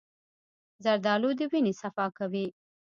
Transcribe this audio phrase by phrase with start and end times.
[0.83, 2.47] زردالو د وینې صفا کوي.